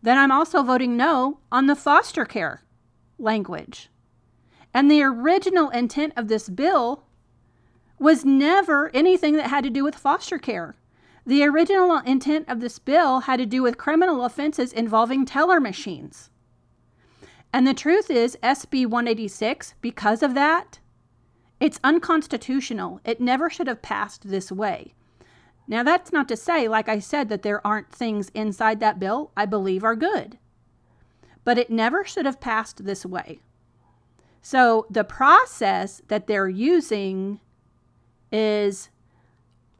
then 0.01 0.17
I'm 0.17 0.31
also 0.31 0.63
voting 0.63 0.97
no 0.97 1.39
on 1.51 1.67
the 1.67 1.75
foster 1.75 2.25
care 2.25 2.63
language. 3.17 3.89
And 4.73 4.89
the 4.89 5.03
original 5.03 5.69
intent 5.69 6.13
of 6.15 6.27
this 6.27 6.49
bill 6.49 7.03
was 7.97 8.23
never 8.23 8.89
anything 8.95 9.35
that 9.35 9.47
had 9.47 9.63
to 9.63 9.69
do 9.69 9.83
with 9.83 9.95
foster 9.95 10.37
care. 10.37 10.75
The 11.29 11.43
original 11.43 11.99
intent 11.99 12.49
of 12.49 12.59
this 12.59 12.79
bill 12.79 13.19
had 13.19 13.37
to 13.37 13.45
do 13.45 13.61
with 13.61 13.77
criminal 13.77 14.25
offenses 14.25 14.73
involving 14.73 15.27
teller 15.27 15.59
machines. 15.59 16.31
And 17.53 17.67
the 17.67 17.75
truth 17.75 18.09
is, 18.09 18.35
SB 18.41 18.87
186, 18.87 19.75
because 19.79 20.23
of 20.23 20.33
that, 20.33 20.79
it's 21.59 21.79
unconstitutional. 21.83 22.99
It 23.05 23.21
never 23.21 23.47
should 23.47 23.67
have 23.67 23.83
passed 23.83 24.27
this 24.27 24.51
way. 24.51 24.95
Now, 25.67 25.83
that's 25.83 26.11
not 26.11 26.27
to 26.29 26.35
say, 26.35 26.67
like 26.67 26.89
I 26.89 26.97
said, 26.97 27.29
that 27.29 27.43
there 27.43 27.65
aren't 27.65 27.91
things 27.91 28.31
inside 28.33 28.79
that 28.79 28.99
bill 28.99 29.31
I 29.37 29.45
believe 29.45 29.83
are 29.83 29.95
good. 29.95 30.39
But 31.43 31.59
it 31.59 31.69
never 31.69 32.03
should 32.03 32.25
have 32.25 32.41
passed 32.41 32.85
this 32.85 33.05
way. 33.05 33.39
So 34.41 34.87
the 34.89 35.03
process 35.03 36.01
that 36.07 36.25
they're 36.25 36.49
using 36.49 37.39
is 38.31 38.89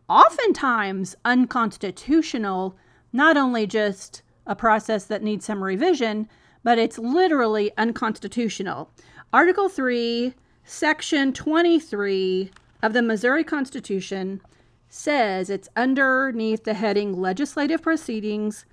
oftentimes 0.09 1.15
unconstitutional, 1.23 2.75
not 3.13 3.37
only 3.37 3.67
just 3.67 4.21
a 4.45 4.55
process 4.55 5.05
that 5.05 5.23
needs 5.23 5.45
some 5.45 5.63
revision, 5.63 6.27
but 6.63 6.77
it's 6.77 6.97
literally 6.97 7.71
unconstitutional. 7.77 8.89
Article 9.31 9.69
3, 9.69 10.33
Section 10.63 11.33
23 11.33 12.51
of 12.81 12.93
the 12.93 13.01
Missouri 13.01 13.43
Constitution 13.43 14.41
says 14.89 15.49
it's 15.49 15.69
underneath 15.75 16.63
the 16.63 16.73
heading 16.73 17.13
Legislative 17.19 17.81
Proceedings. 17.81 18.65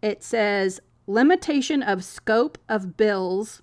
It 0.00 0.22
says 0.22 0.80
limitation 1.06 1.82
of 1.82 2.04
scope 2.04 2.58
of 2.68 2.96
bills, 2.96 3.62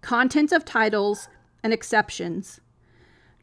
contents 0.00 0.52
of 0.52 0.64
titles, 0.64 1.28
and 1.62 1.72
exceptions. 1.72 2.60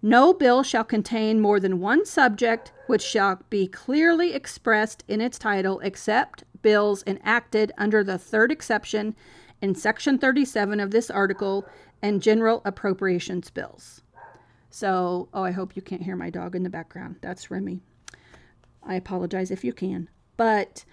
No 0.06 0.34
bill 0.34 0.64
shall 0.64 0.84
contain 0.84 1.40
more 1.40 1.62
than 1.62 1.80
one 1.80 2.06
subject 2.06 2.74
which 2.88 3.02
shall 3.02 3.42
be 3.50 3.68
clearly 3.68 4.34
expressed 4.34 5.02
in 5.08 5.22
its 5.22 5.40
title 5.40 5.80
except 5.80 6.44
bills 6.62 7.06
enacted 7.08 7.72
under 7.78 8.04
the 8.04 8.18
third 8.18 8.52
exception 8.52 9.16
in 9.62 9.74
Section 9.74 10.18
37 10.18 10.82
of 10.82 10.92
this 10.92 11.10
article 11.10 11.66
and 12.02 12.22
general 12.22 12.62
appropriations 12.66 13.50
bills. 13.50 14.02
So, 14.70 15.30
oh, 15.34 15.44
I 15.44 15.52
hope 15.52 15.74
you 15.78 15.82
can't 15.82 16.04
hear 16.04 16.18
my 16.18 16.30
dog 16.30 16.54
in 16.54 16.64
the 16.64 16.70
background. 16.70 17.16
That's 17.22 17.50
Remy. 17.50 17.80
I 18.86 18.96
apologize 18.96 19.52
if 19.52 19.64
you 19.64 19.72
can. 19.72 20.10
But 20.36 20.84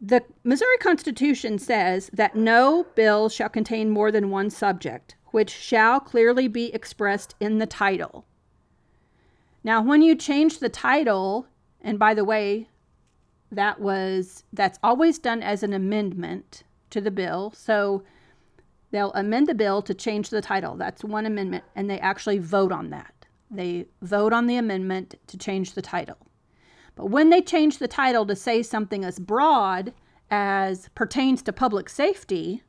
the 0.00 0.24
Missouri 0.44 0.78
Constitution 0.78 1.58
says 1.58 2.08
that 2.14 2.34
no 2.34 2.86
bill 2.94 3.28
shall 3.28 3.50
contain 3.50 3.90
more 3.90 4.10
than 4.10 4.30
one 4.30 4.48
subject, 4.48 5.16
which 5.30 5.50
shall 5.50 6.00
clearly 6.00 6.48
be 6.48 6.72
expressed 6.74 7.34
in 7.40 7.58
the 7.58 7.66
title. 7.66 8.24
Now, 9.62 9.82
when 9.82 10.02
you 10.02 10.14
change 10.14 10.58
the 10.58 10.68
title, 10.68 11.46
and 11.80 11.98
by 11.98 12.14
the 12.14 12.24
way, 12.24 12.68
that 13.52 13.80
was 13.80 14.44
that's 14.52 14.78
always 14.82 15.18
done 15.18 15.42
as 15.42 15.62
an 15.62 15.72
amendment 15.72 16.62
to 16.90 17.00
the 17.00 17.10
bill. 17.10 17.52
So 17.56 18.02
They'll 18.90 19.12
amend 19.12 19.46
the 19.46 19.54
bill 19.54 19.82
to 19.82 19.94
change 19.94 20.30
the 20.30 20.42
title. 20.42 20.76
That's 20.76 21.04
one 21.04 21.26
amendment, 21.26 21.64
and 21.76 21.88
they 21.88 22.00
actually 22.00 22.38
vote 22.38 22.72
on 22.72 22.90
that. 22.90 23.14
They 23.50 23.86
vote 24.02 24.32
on 24.32 24.46
the 24.46 24.56
amendment 24.56 25.14
to 25.28 25.38
change 25.38 25.74
the 25.74 25.82
title. 25.82 26.18
But 26.96 27.06
when 27.06 27.30
they 27.30 27.40
change 27.40 27.78
the 27.78 27.88
title 27.88 28.26
to 28.26 28.36
say 28.36 28.62
something 28.62 29.04
as 29.04 29.18
broad 29.18 29.92
as 30.30 30.88
pertains 30.94 31.42
to 31.42 31.52
public 31.52 31.88
safety, 31.88 32.62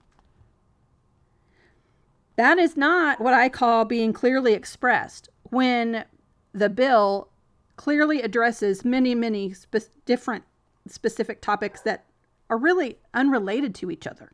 that 2.35 2.57
is 2.57 2.77
not 2.77 3.19
what 3.19 3.33
I 3.33 3.49
call 3.49 3.85
being 3.85 4.13
clearly 4.13 4.53
expressed. 4.53 5.29
When 5.43 6.05
the 6.53 6.69
bill 6.69 7.29
clearly 7.75 8.21
addresses 8.21 8.85
many, 8.85 9.15
many 9.15 9.53
spe- 9.53 9.95
different 10.05 10.43
specific 10.87 11.41
topics 11.41 11.81
that 11.81 12.05
are 12.49 12.57
really 12.57 12.97
unrelated 13.13 13.73
to 13.75 13.91
each 13.91 14.05
other. 14.05 14.33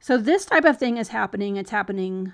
So 0.00 0.16
this 0.16 0.46
type 0.46 0.64
of 0.64 0.78
thing 0.78 0.96
is 0.98 1.08
happening. 1.08 1.56
It's 1.56 1.70
happening 1.70 2.32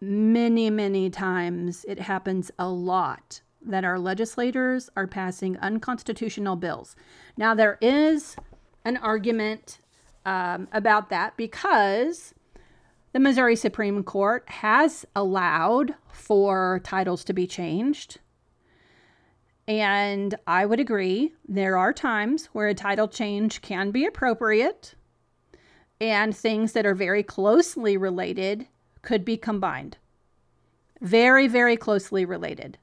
many, 0.00 0.70
many 0.70 1.10
times. 1.10 1.84
It 1.88 2.00
happens 2.00 2.50
a 2.58 2.68
lot 2.68 3.40
that 3.62 3.84
our 3.84 3.98
legislators 3.98 4.90
are 4.96 5.06
passing 5.06 5.56
unconstitutional 5.58 6.56
bills. 6.56 6.96
Now, 7.36 7.54
there 7.54 7.78
is 7.80 8.36
an 8.84 8.96
argument 8.98 9.78
um, 10.24 10.68
about 10.72 11.10
that 11.10 11.36
because 11.36 12.34
the 13.16 13.20
Missouri 13.20 13.56
Supreme 13.56 14.04
Court 14.04 14.44
has 14.46 15.06
allowed 15.16 15.94
for 16.12 16.82
titles 16.84 17.24
to 17.24 17.32
be 17.32 17.46
changed. 17.46 18.18
And 19.66 20.34
I 20.46 20.66
would 20.66 20.80
agree, 20.80 21.32
there 21.48 21.78
are 21.78 21.94
times 21.94 22.50
where 22.52 22.68
a 22.68 22.74
title 22.74 23.08
change 23.08 23.62
can 23.62 23.90
be 23.90 24.04
appropriate, 24.04 24.96
and 25.98 26.36
things 26.36 26.74
that 26.74 26.84
are 26.84 26.94
very 26.94 27.22
closely 27.22 27.96
related 27.96 28.66
could 29.00 29.24
be 29.24 29.38
combined. 29.38 29.96
Very, 31.00 31.48
very 31.48 31.78
closely 31.78 32.26
related. 32.26 32.76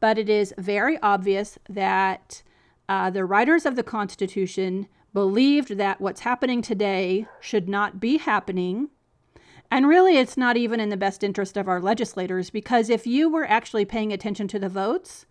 But 0.00 0.16
it 0.16 0.30
is 0.30 0.54
very 0.56 0.98
obvious 1.02 1.58
that 1.68 2.42
uh, 2.88 3.10
the 3.10 3.26
writers 3.26 3.66
of 3.66 3.76
the 3.76 3.82
Constitution 3.82 4.88
believed 5.12 5.76
that 5.76 6.00
what's 6.00 6.20
happening 6.20 6.62
today 6.62 7.26
should 7.38 7.68
not 7.68 8.00
be 8.00 8.16
happening. 8.16 8.88
And 9.70 9.88
really, 9.88 10.16
it's 10.16 10.36
not 10.36 10.56
even 10.56 10.80
in 10.80 10.90
the 10.90 10.96
best 10.96 11.24
interest 11.24 11.56
of 11.56 11.68
our 11.68 11.80
legislators 11.80 12.50
because 12.50 12.88
if 12.88 13.06
you 13.06 13.28
were 13.28 13.48
actually 13.48 13.84
paying 13.84 14.12
attention 14.12 14.48
to 14.48 14.58
the 14.58 14.68
votes, 14.68 15.26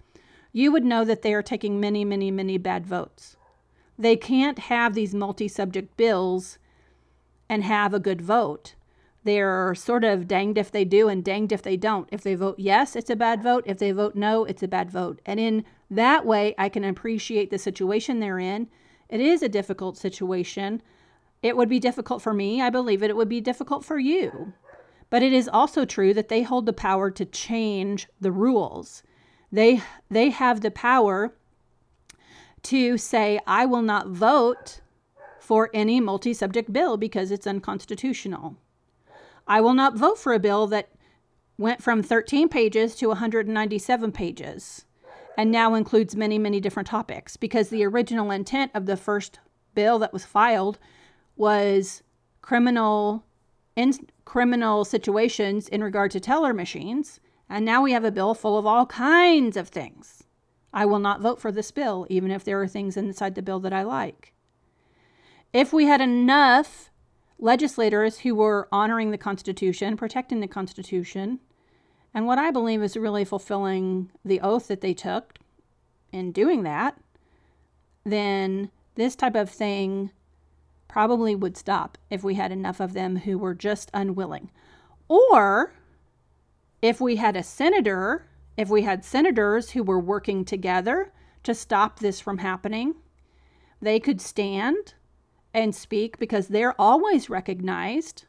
you 0.51 0.71
would 0.71 0.85
know 0.85 1.03
that 1.05 1.21
they 1.21 1.33
are 1.33 1.43
taking 1.43 1.79
many, 1.79 2.05
many, 2.05 2.31
many 2.31 2.57
bad 2.57 2.85
votes. 2.85 3.37
They 3.97 4.15
can't 4.15 4.59
have 4.59 4.93
these 4.93 5.15
multi 5.15 5.47
subject 5.47 5.95
bills 5.95 6.57
and 7.49 7.63
have 7.63 7.93
a 7.93 7.99
good 7.99 8.21
vote. 8.21 8.75
They're 9.23 9.73
sort 9.73 10.03
of 10.03 10.27
danged 10.27 10.57
if 10.57 10.71
they 10.71 10.85
do 10.85 11.07
and 11.07 11.23
danged 11.23 11.51
if 11.51 11.63
they 11.63 11.77
don't. 11.77 12.07
If 12.11 12.21
they 12.21 12.35
vote 12.35 12.59
yes, 12.59 12.95
it's 12.95 13.09
a 13.09 13.15
bad 13.15 13.41
vote. 13.41 13.63
If 13.65 13.79
they 13.79 13.91
vote 13.91 14.15
no, 14.15 14.45
it's 14.45 14.63
a 14.63 14.67
bad 14.67 14.91
vote. 14.91 15.19
And 15.25 15.39
in 15.39 15.65
that 15.89 16.25
way, 16.25 16.53
I 16.57 16.69
can 16.69 16.83
appreciate 16.83 17.49
the 17.49 17.57
situation 17.57 18.19
they're 18.19 18.39
in. 18.39 18.67
It 19.09 19.21
is 19.21 19.41
a 19.41 19.49
difficult 19.49 19.97
situation. 19.97 20.81
It 21.45 21.55
would 21.55 21.69
be 21.69 21.79
difficult 21.79 22.23
for 22.23 22.33
me. 22.33 22.59
I 22.59 22.71
believe 22.71 23.03
it. 23.03 23.11
It 23.11 23.15
would 23.15 23.29
be 23.29 23.39
difficult 23.39 23.85
for 23.85 23.99
you. 23.99 24.53
But 25.11 25.21
it 25.21 25.31
is 25.31 25.47
also 25.47 25.85
true 25.85 26.11
that 26.11 26.27
they 26.27 26.41
hold 26.41 26.65
the 26.65 26.73
power 26.73 27.11
to 27.11 27.23
change 27.23 28.07
the 28.19 28.31
rules. 28.31 29.03
They, 29.51 29.83
they 30.09 30.31
have 30.31 30.61
the 30.61 30.71
power 30.71 31.35
to 32.63 32.97
say, 32.97 33.39
I 33.45 33.67
will 33.67 33.83
not 33.83 34.07
vote 34.07 34.81
for 35.39 35.69
any 35.71 36.01
multi 36.01 36.33
subject 36.33 36.73
bill 36.73 36.97
because 36.97 37.29
it's 37.29 37.45
unconstitutional. 37.45 38.57
I 39.47 39.61
will 39.61 39.75
not 39.75 39.95
vote 39.95 40.17
for 40.17 40.33
a 40.33 40.39
bill 40.39 40.65
that 40.67 40.89
went 41.59 41.83
from 41.83 42.01
13 42.01 42.49
pages 42.49 42.95
to 42.95 43.09
197 43.09 44.11
pages 44.11 44.85
and 45.37 45.51
now 45.51 45.75
includes 45.75 46.15
many, 46.15 46.39
many 46.39 46.59
different 46.59 46.87
topics 46.87 47.37
because 47.37 47.69
the 47.69 47.85
original 47.85 48.31
intent 48.31 48.71
of 48.73 48.87
the 48.87 48.97
first 48.97 49.39
bill 49.75 49.99
that 49.99 50.11
was 50.11 50.25
filed 50.25 50.79
was 51.35 52.03
criminal 52.41 53.23
in 53.75 53.93
criminal 54.23 54.85
situations 54.85 55.67
in 55.67 55.83
regard 55.83 56.11
to 56.11 56.19
teller 56.19 56.53
machines 56.53 57.19
and 57.49 57.65
now 57.65 57.81
we 57.81 57.91
have 57.91 58.03
a 58.03 58.11
bill 58.11 58.33
full 58.33 58.57
of 58.57 58.65
all 58.65 58.85
kinds 58.85 59.55
of 59.55 59.67
things. 59.69 60.23
I 60.73 60.85
will 60.85 60.99
not 60.99 61.21
vote 61.21 61.39
for 61.39 61.51
this 61.51 61.71
bill 61.71 62.07
even 62.09 62.31
if 62.31 62.43
there 62.43 62.61
are 62.61 62.67
things 62.67 62.97
inside 62.97 63.35
the 63.35 63.41
bill 63.41 63.59
that 63.59 63.73
I 63.73 63.83
like. 63.83 64.33
If 65.53 65.71
we 65.71 65.85
had 65.85 66.01
enough 66.01 66.89
legislators 67.39 68.19
who 68.19 68.35
were 68.35 68.67
honoring 68.71 69.11
the 69.11 69.17
Constitution, 69.17 69.97
protecting 69.97 70.39
the 70.39 70.47
Constitution, 70.47 71.39
and 72.13 72.25
what 72.25 72.39
I 72.39 72.51
believe 72.51 72.81
is 72.81 72.95
really 72.95 73.25
fulfilling 73.25 74.11
the 74.23 74.39
oath 74.41 74.67
that 74.67 74.81
they 74.81 74.93
took 74.93 75.37
in 76.11 76.31
doing 76.31 76.63
that, 76.63 76.97
then 78.05 78.71
this 78.95 79.15
type 79.15 79.35
of 79.35 79.49
thing 79.49 80.11
probably 80.87 81.35
would 81.35 81.57
stop 81.57 81.97
if 82.09 82.23
we 82.23 82.35
had 82.35 82.51
enough 82.51 82.79
of 82.79 82.93
them 82.93 83.17
who 83.17 83.37
were 83.37 83.53
just 83.53 83.91
unwilling. 83.93 84.49
Or 85.07 85.73
if 86.81 87.01
we 87.01 87.15
had 87.15 87.35
a 87.35 87.43
senator, 87.43 88.27
if 88.57 88.69
we 88.69 88.83
had 88.83 89.03
senators 89.03 89.71
who 89.71 89.83
were 89.83 89.99
working 89.99 90.45
together 90.45 91.11
to 91.43 91.53
stop 91.53 91.99
this 91.99 92.19
from 92.19 92.39
happening, 92.39 92.95
they 93.81 93.99
could 93.99 94.21
stand 94.21 94.93
and 95.53 95.73
speak 95.73 96.17
because 96.17 96.47
they're 96.47 96.79
always 96.79 97.29
recognized, 97.29 98.25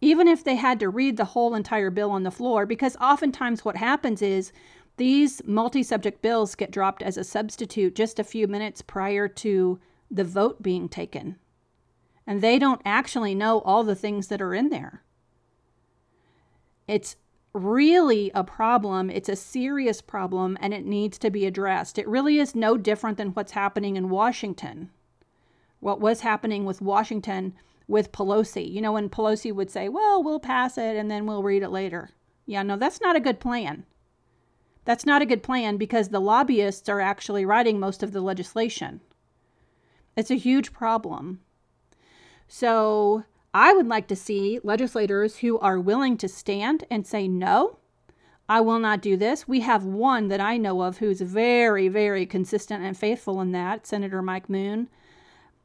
even 0.00 0.28
if 0.28 0.44
they 0.44 0.56
had 0.56 0.80
to 0.80 0.88
read 0.88 1.16
the 1.16 1.24
whole 1.26 1.54
entire 1.54 1.90
bill 1.90 2.10
on 2.10 2.22
the 2.22 2.30
floor. 2.30 2.64
Because 2.66 2.96
oftentimes, 2.96 3.64
what 3.64 3.76
happens 3.76 4.22
is 4.22 4.52
these 4.96 5.40
multi 5.44 5.82
subject 5.82 6.22
bills 6.22 6.54
get 6.54 6.70
dropped 6.70 7.02
as 7.02 7.16
a 7.16 7.24
substitute 7.24 7.94
just 7.94 8.18
a 8.18 8.24
few 8.24 8.48
minutes 8.48 8.82
prior 8.82 9.28
to 9.28 9.78
the 10.10 10.24
vote 10.24 10.62
being 10.62 10.88
taken. 10.88 11.36
And 12.28 12.40
they 12.40 12.60
don't 12.60 12.80
actually 12.84 13.34
know 13.34 13.58
all 13.62 13.82
the 13.82 13.96
things 13.96 14.28
that 14.28 14.40
are 14.40 14.54
in 14.54 14.68
there. 14.68 15.02
It's 16.86 17.16
really 17.52 18.30
a 18.34 18.44
problem. 18.44 19.10
It's 19.10 19.28
a 19.28 19.34
serious 19.34 20.00
problem 20.00 20.56
and 20.60 20.72
it 20.72 20.84
needs 20.84 21.18
to 21.18 21.30
be 21.30 21.44
addressed. 21.44 21.98
It 21.98 22.06
really 22.06 22.38
is 22.38 22.54
no 22.54 22.76
different 22.76 23.18
than 23.18 23.30
what's 23.30 23.52
happening 23.52 23.96
in 23.96 24.10
Washington 24.10 24.90
what 25.80 26.00
was 26.00 26.20
happening 26.20 26.64
with 26.64 26.80
Washington 26.80 27.54
with 27.86 28.12
Pelosi. 28.12 28.70
You 28.70 28.80
know, 28.80 28.92
when 28.92 29.08
Pelosi 29.08 29.54
would 29.54 29.70
say, 29.70 29.88
well, 29.88 30.22
we'll 30.22 30.40
pass 30.40 30.76
it 30.76 30.96
and 30.96 31.10
then 31.10 31.26
we'll 31.26 31.42
read 31.42 31.62
it 31.62 31.70
later. 31.70 32.10
Yeah, 32.46 32.62
no, 32.62 32.76
that's 32.76 33.00
not 33.00 33.16
a 33.16 33.20
good 33.20 33.40
plan. 33.40 33.84
That's 34.84 35.06
not 35.06 35.22
a 35.22 35.26
good 35.26 35.42
plan 35.42 35.76
because 35.76 36.08
the 36.08 36.20
lobbyists 36.20 36.88
are 36.88 37.00
actually 37.00 37.44
writing 37.44 37.78
most 37.78 38.02
of 38.02 38.12
the 38.12 38.20
legislation. 38.20 39.00
It's 40.16 40.30
a 40.30 40.36
huge 40.36 40.72
problem. 40.72 41.40
So 42.48 43.24
I 43.54 43.72
would 43.72 43.86
like 43.86 44.08
to 44.08 44.16
see 44.16 44.58
legislators 44.64 45.38
who 45.38 45.58
are 45.58 45.78
willing 45.78 46.16
to 46.18 46.28
stand 46.28 46.84
and 46.90 47.06
say, 47.06 47.28
no, 47.28 47.78
I 48.48 48.60
will 48.62 48.78
not 48.78 49.02
do 49.02 49.16
this. 49.16 49.46
We 49.46 49.60
have 49.60 49.84
one 49.84 50.28
that 50.28 50.40
I 50.40 50.56
know 50.56 50.82
of 50.82 50.98
who's 50.98 51.20
very, 51.20 51.88
very 51.88 52.24
consistent 52.24 52.82
and 52.82 52.96
faithful 52.96 53.40
in 53.40 53.52
that, 53.52 53.86
Senator 53.86 54.22
Mike 54.22 54.48
Moon 54.48 54.88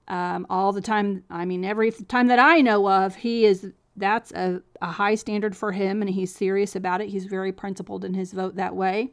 um, 0.07 0.45
all 0.49 0.71
the 0.71 0.81
time. 0.81 1.23
I 1.29 1.45
mean, 1.45 1.63
every 1.63 1.91
time 1.91 2.27
that 2.27 2.39
I 2.39 2.61
know 2.61 2.89
of, 2.89 3.15
he 3.15 3.45
is 3.45 3.71
that's 3.95 4.31
a, 4.31 4.61
a 4.81 4.87
high 4.87 5.15
standard 5.15 5.55
for 5.55 5.71
him 5.71 6.01
and 6.01 6.09
he's 6.09 6.33
serious 6.33 6.75
about 6.75 6.99
it. 6.99 7.09
He's 7.09 7.25
very 7.25 7.51
principled 7.51 8.03
in 8.03 8.15
his 8.15 8.33
vote 8.33 8.55
that 8.55 8.75
way. 8.75 9.11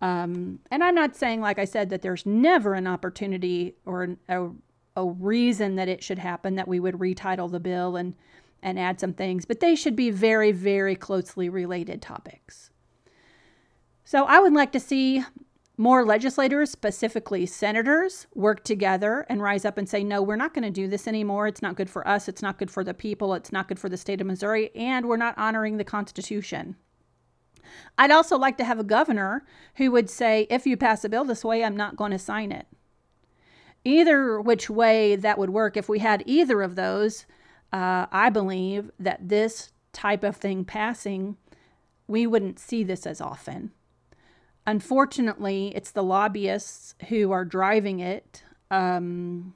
Um, 0.00 0.60
and 0.70 0.84
I'm 0.84 0.94
not 0.94 1.16
saying, 1.16 1.40
like 1.40 1.58
I 1.58 1.64
said, 1.64 1.90
that 1.90 2.02
there's 2.02 2.24
never 2.24 2.74
an 2.74 2.86
opportunity 2.86 3.74
or 3.84 4.16
a, 4.28 4.50
a 4.98 5.06
reason 5.06 5.76
that 5.76 5.88
it 5.88 6.02
should 6.02 6.18
happen 6.18 6.56
that 6.56 6.68
we 6.68 6.80
would 6.80 6.96
retitle 6.96 7.50
the 7.50 7.60
bill 7.60 7.96
and 7.96 8.14
and 8.60 8.76
add 8.76 8.98
some 8.98 9.12
things, 9.12 9.44
but 9.44 9.60
they 9.60 9.76
should 9.76 9.94
be 9.94 10.10
very, 10.10 10.50
very 10.50 10.96
closely 10.96 11.48
related 11.48 12.02
topics. 12.02 12.70
So 14.04 14.24
I 14.24 14.40
would 14.40 14.52
like 14.52 14.72
to 14.72 14.80
see 14.80 15.24
more 15.76 16.04
legislators, 16.04 16.68
specifically 16.68 17.46
senators, 17.46 18.26
work 18.34 18.64
together 18.64 19.24
and 19.28 19.40
rise 19.40 19.64
up 19.64 19.78
and 19.78 19.88
say, 19.88 20.02
no, 20.02 20.20
we're 20.20 20.34
not 20.34 20.54
going 20.54 20.64
to 20.64 20.72
do 20.72 20.88
this 20.88 21.06
anymore. 21.06 21.46
It's 21.46 21.62
not 21.62 21.76
good 21.76 21.88
for 21.88 22.06
us. 22.08 22.26
It's 22.26 22.42
not 22.42 22.58
good 22.58 22.70
for 22.70 22.82
the 22.82 22.94
people. 22.94 23.32
It's 23.34 23.52
not 23.52 23.68
good 23.68 23.78
for 23.78 23.88
the 23.88 23.96
state 23.96 24.20
of 24.20 24.26
Missouri. 24.26 24.74
And 24.74 25.06
we're 25.06 25.16
not 25.16 25.38
honoring 25.38 25.76
the 25.76 25.84
Constitution. 25.84 26.74
I'd 27.96 28.10
also 28.10 28.36
like 28.36 28.56
to 28.58 28.64
have 28.64 28.80
a 28.80 28.84
governor 28.84 29.44
who 29.76 29.92
would 29.92 30.10
say, 30.10 30.48
if 30.50 30.66
you 30.66 30.76
pass 30.76 31.04
a 31.04 31.08
bill 31.08 31.24
this 31.24 31.44
way, 31.44 31.62
I'm 31.62 31.76
not 31.76 31.94
going 31.94 32.10
to 32.10 32.18
sign 32.18 32.50
it. 32.50 32.66
Either 33.88 34.38
which 34.38 34.68
way 34.68 35.16
that 35.16 35.38
would 35.38 35.48
work, 35.48 35.74
if 35.74 35.88
we 35.88 35.98
had 35.98 36.22
either 36.26 36.60
of 36.60 36.74
those, 36.74 37.24
uh, 37.72 38.04
I 38.12 38.28
believe 38.28 38.90
that 39.00 39.30
this 39.30 39.72
type 39.94 40.22
of 40.22 40.36
thing 40.36 40.66
passing, 40.66 41.38
we 42.06 42.26
wouldn't 42.26 42.58
see 42.58 42.84
this 42.84 43.06
as 43.06 43.18
often. 43.18 43.70
Unfortunately, 44.66 45.72
it's 45.74 45.90
the 45.90 46.02
lobbyists 46.02 46.96
who 47.08 47.32
are 47.32 47.46
driving 47.46 48.00
it. 48.00 48.42
Um, 48.70 49.54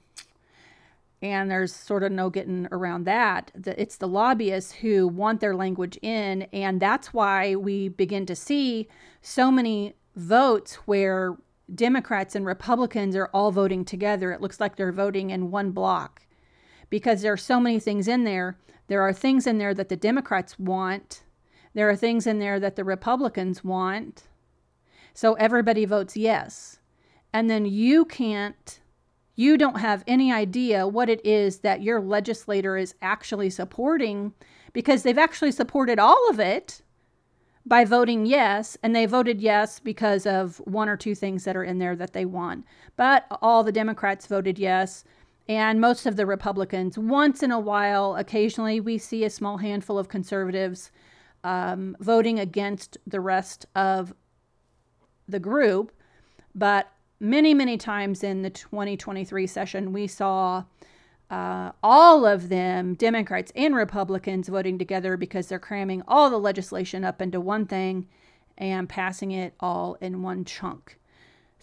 and 1.20 1.50
there's 1.50 1.74
sort 1.74 2.02
of 2.02 2.10
no 2.10 2.30
getting 2.30 2.66
around 2.72 3.04
that. 3.04 3.52
It's 3.66 3.98
the 3.98 4.08
lobbyists 4.08 4.72
who 4.72 5.08
want 5.08 5.40
their 5.40 5.54
language 5.54 5.98
in, 6.00 6.46
and 6.54 6.80
that's 6.80 7.12
why 7.12 7.54
we 7.54 7.90
begin 7.90 8.24
to 8.24 8.34
see 8.34 8.88
so 9.20 9.50
many 9.50 9.94
votes 10.16 10.76
where 10.86 11.36
Democrats 11.74 12.34
and 12.34 12.44
Republicans 12.44 13.16
are 13.16 13.30
all 13.32 13.50
voting 13.50 13.84
together. 13.84 14.32
It 14.32 14.40
looks 14.40 14.60
like 14.60 14.76
they're 14.76 14.92
voting 14.92 15.30
in 15.30 15.50
one 15.50 15.70
block 15.70 16.26
because 16.90 17.22
there 17.22 17.32
are 17.32 17.38
so 17.38 17.58
many 17.58 17.78
things 17.78 18.08
in 18.08 18.24
there. 18.24 18.58
There 18.88 19.02
are 19.02 19.12
things 19.12 19.46
in 19.46 19.58
there 19.58 19.74
that 19.74 19.88
the 19.88 19.96
Democrats 19.96 20.58
want, 20.58 21.22
there 21.74 21.88
are 21.88 21.96
things 21.96 22.26
in 22.26 22.38
there 22.38 22.60
that 22.60 22.76
the 22.76 22.84
Republicans 22.84 23.64
want. 23.64 24.24
So 25.14 25.34
everybody 25.34 25.84
votes 25.84 26.16
yes. 26.16 26.78
And 27.32 27.48
then 27.48 27.64
you 27.64 28.04
can't, 28.04 28.80
you 29.34 29.56
don't 29.56 29.80
have 29.80 30.04
any 30.06 30.32
idea 30.32 30.86
what 30.86 31.08
it 31.08 31.24
is 31.24 31.60
that 31.60 31.82
your 31.82 32.00
legislator 32.00 32.76
is 32.76 32.94
actually 33.00 33.50
supporting 33.50 34.34
because 34.72 35.02
they've 35.02 35.18
actually 35.18 35.52
supported 35.52 35.98
all 35.98 36.28
of 36.28 36.38
it 36.38 36.82
by 37.64 37.84
voting 37.84 38.26
yes. 38.26 38.76
And 38.82 38.94
they 38.94 39.06
voted 39.06 39.40
yes 39.40 39.78
because 39.78 40.26
of 40.26 40.58
one 40.58 40.88
or 40.88 40.96
two 40.96 41.14
things 41.14 41.44
that 41.44 41.56
are 41.56 41.64
in 41.64 41.78
there 41.78 41.96
that 41.96 42.12
they 42.12 42.24
want. 42.24 42.64
But 42.96 43.26
all 43.40 43.62
the 43.62 43.72
Democrats 43.72 44.26
voted 44.26 44.58
yes. 44.58 45.04
and 45.48 45.80
most 45.80 46.06
of 46.06 46.16
the 46.16 46.26
Republicans. 46.26 46.96
Once 46.96 47.42
in 47.42 47.50
a 47.50 47.60
while, 47.60 48.16
occasionally, 48.16 48.80
we 48.80 48.98
see 48.98 49.24
a 49.24 49.30
small 49.30 49.58
handful 49.58 49.98
of 49.98 50.08
conservatives 50.08 50.90
um, 51.44 51.96
voting 52.00 52.38
against 52.38 52.98
the 53.06 53.20
rest 53.20 53.66
of 53.74 54.14
the 55.28 55.40
group. 55.40 55.92
But 56.54 56.92
many, 57.18 57.54
many 57.54 57.76
times 57.76 58.22
in 58.22 58.42
the 58.42 58.50
2023 58.50 59.46
session, 59.46 59.92
we 59.92 60.06
saw 60.06 60.64
uh, 61.32 61.72
all 61.82 62.26
of 62.26 62.50
them, 62.50 62.92
Democrats 62.92 63.50
and 63.56 63.74
Republicans, 63.74 64.48
voting 64.48 64.78
together 64.78 65.16
because 65.16 65.46
they're 65.46 65.58
cramming 65.58 66.02
all 66.06 66.28
the 66.28 66.38
legislation 66.38 67.04
up 67.04 67.22
into 67.22 67.40
one 67.40 67.64
thing 67.64 68.06
and 68.58 68.86
passing 68.86 69.30
it 69.30 69.54
all 69.58 69.96
in 70.02 70.22
one 70.22 70.44
chunk. 70.44 70.98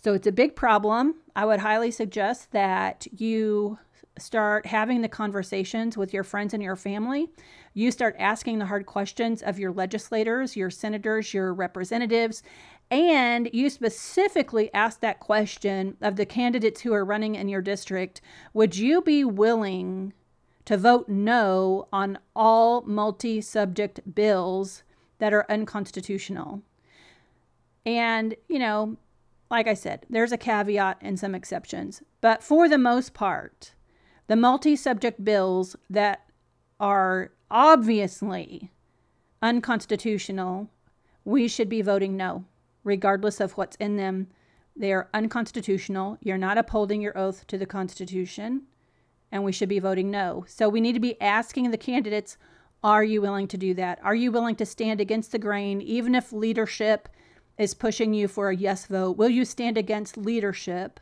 So 0.01 0.15
it's 0.15 0.25
a 0.25 0.31
big 0.31 0.55
problem. 0.55 1.15
I 1.35 1.45
would 1.45 1.59
highly 1.59 1.91
suggest 1.91 2.51
that 2.51 3.05
you 3.15 3.77
start 4.17 4.65
having 4.65 5.01
the 5.01 5.07
conversations 5.07 5.95
with 5.95 6.15
your 6.15 6.23
friends 6.23 6.55
and 6.55 6.63
your 6.63 6.75
family. 6.75 7.29
You 7.75 7.91
start 7.91 8.15
asking 8.17 8.57
the 8.57 8.65
hard 8.65 8.87
questions 8.87 9.43
of 9.43 9.59
your 9.59 9.71
legislators, 9.71 10.55
your 10.55 10.71
senators, 10.71 11.31
your 11.31 11.53
representatives, 11.53 12.41
and 12.91 13.49
you 13.53 13.69
specifically 13.69 14.73
asked 14.73 15.01
that 15.01 15.19
question 15.19 15.95
of 16.01 16.15
the 16.15 16.25
candidates 16.25 16.81
who 16.81 16.93
are 16.93 17.05
running 17.05 17.35
in 17.35 17.47
your 17.47 17.61
district 17.61 18.21
Would 18.53 18.77
you 18.77 19.01
be 19.01 19.23
willing 19.23 20.13
to 20.65 20.77
vote 20.77 21.07
no 21.07 21.87
on 21.93 22.17
all 22.35 22.81
multi 22.81 23.41
subject 23.41 24.15
bills 24.15 24.83
that 25.19 25.33
are 25.33 25.45
unconstitutional? 25.49 26.63
And, 27.85 28.35
you 28.47 28.59
know, 28.59 28.97
like 29.51 29.67
I 29.67 29.73
said, 29.73 30.05
there's 30.09 30.31
a 30.31 30.37
caveat 30.37 30.97
and 31.01 31.19
some 31.19 31.35
exceptions. 31.35 32.01
But 32.21 32.43
for 32.43 32.67
the 32.67 32.77
most 32.77 33.13
part, 33.13 33.73
the 34.27 34.35
multi 34.35 34.75
subject 34.75 35.23
bills 35.23 35.75
that 35.89 36.25
are 36.79 37.31
obviously 37.51 38.71
unconstitutional, 39.41 40.69
we 41.23 41.47
should 41.47 41.69
be 41.69 41.81
voting 41.81 42.17
no 42.17 42.45
regardless 42.89 43.39
of 43.39 43.53
what's 43.53 43.75
in 43.77 43.95
them. 43.97 44.27
They 44.75 44.91
are 44.91 45.09
unconstitutional. 45.13 46.17
You're 46.21 46.37
not 46.37 46.57
upholding 46.57 47.01
your 47.01 47.17
oath 47.17 47.45
to 47.47 47.57
the 47.57 47.67
Constitution, 47.67 48.63
and 49.31 49.43
we 49.43 49.51
should 49.51 49.69
be 49.69 49.79
voting 49.79 50.09
no. 50.09 50.43
So 50.47 50.67
we 50.67 50.81
need 50.81 50.93
to 50.93 50.99
be 50.99 51.21
asking 51.21 51.69
the 51.69 51.77
candidates 51.77 52.35
are 52.83 53.03
you 53.03 53.21
willing 53.21 53.47
to 53.49 53.57
do 53.57 53.73
that? 53.73 53.99
Are 54.03 54.15
you 54.15 54.31
willing 54.31 54.55
to 54.55 54.65
stand 54.65 55.01
against 55.01 55.31
the 55.31 55.37
grain, 55.37 55.81
even 55.81 56.15
if 56.15 56.31
leadership 56.31 57.09
is 57.57 57.73
pushing 57.73 58.13
you 58.13 58.27
for 58.27 58.49
a 58.49 58.55
yes 58.55 58.85
vote? 58.85 59.17
Will 59.17 59.29
you 59.29 59.43
stand 59.43 59.77
against 59.77 60.17
leadership 60.17 60.99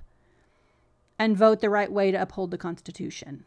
and 1.19 1.37
vote 1.37 1.61
the 1.61 1.69
right 1.69 1.91
way 1.91 2.11
to 2.11 2.21
uphold 2.21 2.49
the 2.51 2.57
Constitution? 2.57 3.45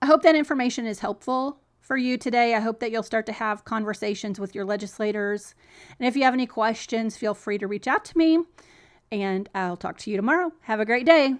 I 0.00 0.06
hope 0.06 0.22
that 0.22 0.34
information 0.34 0.86
is 0.86 1.00
helpful 1.00 1.60
for 1.80 1.96
you 1.96 2.16
today. 2.16 2.54
I 2.54 2.60
hope 2.60 2.80
that 2.80 2.90
you'll 2.90 3.02
start 3.02 3.26
to 3.26 3.32
have 3.32 3.64
conversations 3.64 4.38
with 4.38 4.54
your 4.54 4.64
legislators. 4.64 5.54
And 5.98 6.06
if 6.06 6.16
you 6.16 6.24
have 6.24 6.34
any 6.34 6.46
questions, 6.46 7.16
feel 7.16 7.34
free 7.34 7.58
to 7.58 7.66
reach 7.66 7.88
out 7.88 8.04
to 8.06 8.18
me. 8.18 8.38
And 9.10 9.48
I'll 9.54 9.76
talk 9.76 9.98
to 9.98 10.10
you 10.10 10.16
tomorrow. 10.16 10.52
Have 10.62 10.80
a 10.80 10.84
great 10.84 11.06
day. 11.06 11.34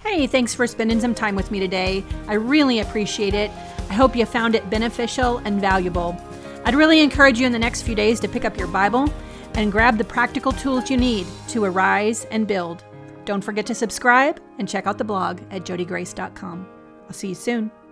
Hey, 0.00 0.26
thanks 0.26 0.54
for 0.54 0.66
spending 0.66 1.00
some 1.00 1.14
time 1.14 1.34
with 1.34 1.50
me 1.50 1.58
today. 1.58 2.04
I 2.28 2.34
really 2.34 2.80
appreciate 2.80 3.34
it. 3.34 3.50
I 3.90 3.94
hope 3.94 4.14
you 4.14 4.24
found 4.26 4.54
it 4.54 4.68
beneficial 4.70 5.38
and 5.38 5.60
valuable. 5.60 6.16
I'd 6.64 6.74
really 6.74 7.00
encourage 7.00 7.38
you 7.38 7.46
in 7.46 7.52
the 7.52 7.58
next 7.58 7.82
few 7.82 7.94
days 7.94 8.20
to 8.20 8.28
pick 8.28 8.44
up 8.44 8.56
your 8.56 8.68
Bible 8.68 9.08
and 9.54 9.72
grab 9.72 9.98
the 9.98 10.04
practical 10.04 10.52
tools 10.52 10.90
you 10.90 10.96
need 10.96 11.26
to 11.48 11.64
arise 11.64 12.24
and 12.26 12.46
build. 12.46 12.84
Don't 13.24 13.42
forget 13.42 13.66
to 13.66 13.74
subscribe 13.74 14.40
and 14.58 14.68
check 14.68 14.86
out 14.86 14.98
the 14.98 15.04
blog 15.04 15.40
at 15.50 15.64
jodigrace.com. 15.64 16.66
I'll 17.06 17.12
see 17.12 17.28
you 17.28 17.34
soon. 17.34 17.85